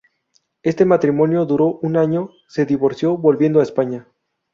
Este 0.63 0.83
matrimonio 0.83 1.45
duro 1.45 1.77
un 1.83 1.95
año, 1.95 2.31
se 2.47 2.65
divorció, 2.65 3.17
volviendo 3.17 3.59
a 3.59 3.63
España. 3.63 4.07